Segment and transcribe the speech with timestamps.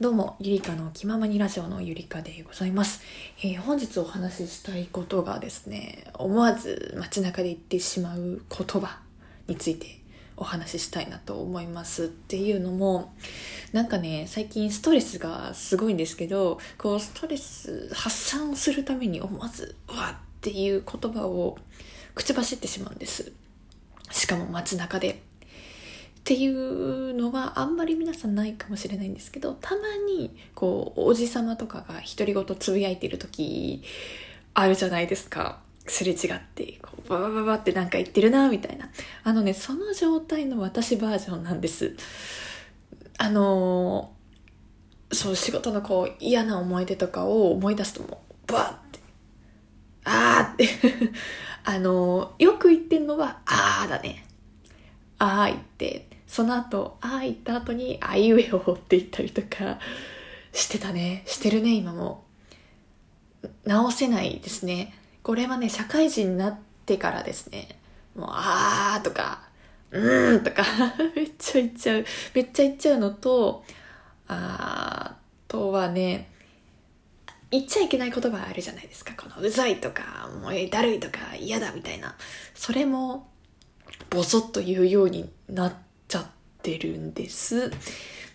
[0.00, 3.02] どうも、ゆりかの気ままにラジオのゆりかでございます。
[3.42, 9.00] えー本日お話ししたいことがですね、思わず街中で言ってしまう言葉
[9.46, 10.00] について
[10.38, 12.04] お話ししたいなと思います。
[12.04, 13.12] っていうのも、
[13.74, 21.58] なんかね、最近ストレスがすごいんですけど、こうストレス発散するために思わず、うわっていう言葉を
[22.14, 23.32] 口走ってしまうんです。
[24.10, 25.20] しかも街中で。
[26.20, 33.82] っていうのはあんまり皆さんないかもしれないんですけどたまにこうおじさまとかが独り言つぶやいてる時
[34.54, 35.60] あるじゃないですか。
[35.86, 38.90] すれ違ってこうババババってなんか言ってるなみたいな。
[39.24, 41.96] あのねその状態の私バージョンなんです。
[43.18, 44.20] あのー
[45.12, 49.00] そう仕事のこう嫌な思い出とかを思い出すともうバーって。
[50.04, 50.68] あーって。
[51.64, 54.24] あのーよく言ってんのはあーだね。
[55.18, 59.80] あー言って、その後、あー言った後に、あいうえおって言ったりとか、
[60.52, 61.24] してたね。
[61.26, 62.22] してるね、今も。
[63.64, 64.94] 直せないですね。
[65.24, 67.80] これはね、社会人になってからですね。
[68.14, 69.42] もう、あーとか、
[69.90, 70.62] うーんとか、
[71.16, 72.04] めっちゃ言っちゃう。
[72.32, 73.64] めっちゃ言っちゃうのと、
[74.28, 76.30] あーとはね、
[77.50, 79.14] 言っちゃいけない言葉あるじゃないですか。
[79.16, 82.14] このうざいとか、もうだるいとか嫌だみたいな。
[82.54, 83.28] それも、
[84.10, 85.89] ボソッと言うようになっちゃ
[86.60, 87.72] ってるんです。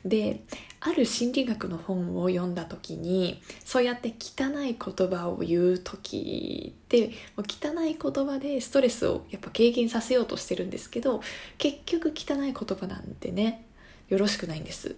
[0.03, 0.41] で、
[0.79, 11.21] ある心理学の本を読んだ時に、そうやって汚い言葉を言う時って、もう汚い言葉でストレスをやっぱ軽減させようとしてるんですけど、
[11.57, 13.65] 結局汚い言葉なんてね、
[14.09, 14.95] よろしくないんです。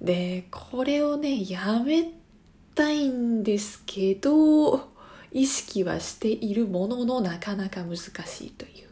[0.00, 2.10] で、これをね、やめ
[2.74, 4.88] たいんですけど、
[5.32, 8.10] 意識はしているもののなかなか難し
[8.46, 8.88] いという。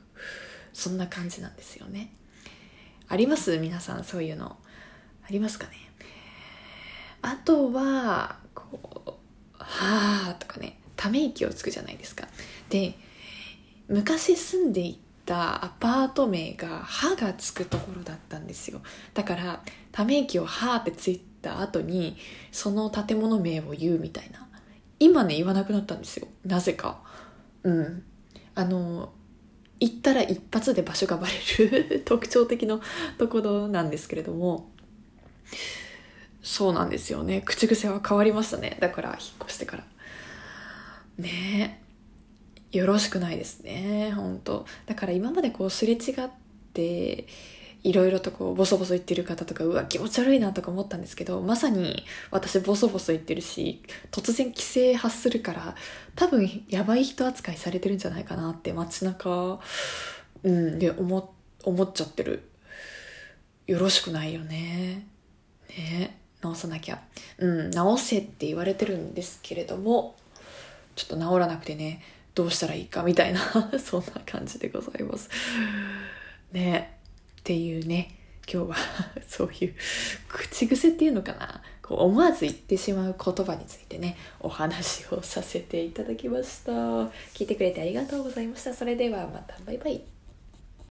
[0.73, 2.13] そんな感じなんですよね。
[3.09, 3.59] あります？
[3.59, 4.57] 皆さんそういうの。
[5.25, 5.73] ありますかね？
[7.23, 9.11] あとは、こう、
[9.59, 12.29] はぁとかね、ため息をつくじゃないですか。
[12.69, 12.95] で、
[13.89, 18.81] 昔住んでいたアパート名が歯がつくところだったんですよ。
[19.15, 22.17] だから、ため息をはーってついた後に、
[22.53, 24.47] その建物名を言うみたいな。
[24.99, 26.29] 今ね、言わなくなったんですよ。
[26.45, 27.03] なぜか。
[27.65, 28.05] うん。
[28.55, 29.13] あの、
[29.81, 31.35] 行ったら一発で場所がバレ
[31.67, 32.81] る特徴的な
[33.19, 34.71] ところなんですけれども。
[36.43, 37.43] そうなんですよね。
[37.45, 38.79] 口癖は変わりましたね。
[38.81, 39.85] だから引っ越してから。
[41.19, 41.81] ね
[42.73, 42.79] え。
[42.79, 44.13] よろしくないですね。
[44.15, 44.67] 本当。
[44.87, 46.31] だから今までこうすれ違っ
[46.73, 47.27] て
[47.87, 53.81] いろいろとこうボソボソ言ってる方とかうわ気持ち悪いなとか思ったんですけどまさに私ボソボソ言ってるし
[54.11, 55.77] 突然規制発するから
[56.17, 59.61] 多分やばい人扱いされてるんじゃないかなって街中
[60.43, 61.33] うんで思
[61.63, 62.49] 思っちゃってる。
[63.69, 65.07] よろしくないよね。
[65.69, 67.01] ね直さなきゃ。
[67.39, 70.17] うん直せって言われてるんですけれども
[70.97, 72.03] ちょっと治らなくてね
[72.35, 73.41] どうしたらいいかみたいな
[73.79, 75.29] そんな感じでございます。
[76.51, 76.96] ね。
[77.47, 78.11] っていうね
[78.53, 78.77] 今日は
[79.29, 79.75] そういう
[80.29, 81.63] 口癖っていうのかな。
[81.81, 86.73] こう思わず言ってしまう言葉についてねお話をさせていただきました。
[86.73, 88.75] 聞いてくれてありがとうございました。
[88.75, 89.57] それではまた。
[89.65, 90.16] バイバイ。